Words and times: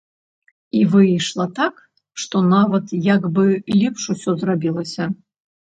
І 0.79 0.81
выйшла 0.93 1.45
так, 1.61 1.75
што 2.23 2.35
нават 2.55 2.85
як 3.13 3.31
бы 3.37 3.45
лепш 3.85 4.01
усё 4.17 4.31
зрабілася. 4.43 5.03